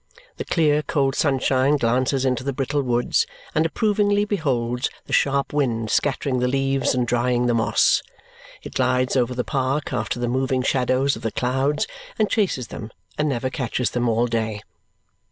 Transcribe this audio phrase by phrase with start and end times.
[0.37, 5.91] The clear, cold sunshine glances into the brittle woods and approvingly beholds the sharp wind
[5.91, 8.01] scattering the leaves and drying the moss.
[8.63, 11.85] It glides over the park after the moving shadows of the clouds,
[12.17, 14.63] and chases them, and never catches them, all day.